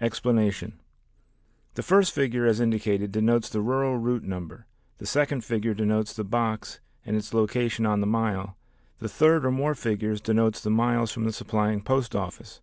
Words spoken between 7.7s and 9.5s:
on the mile, the third or